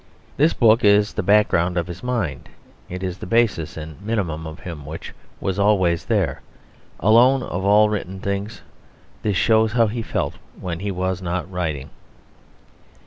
[0.35, 2.49] This book is the background of his mind.
[2.89, 6.41] It is the basis and minimum of him which was always there.
[6.99, 8.63] Alone, of all written things,
[9.21, 11.91] this shows how he felt when he was not writing.